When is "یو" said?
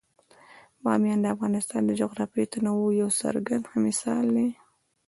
3.01-3.09